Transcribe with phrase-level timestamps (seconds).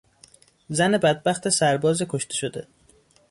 [0.69, 2.67] زن بدبخت سرباز کشته شده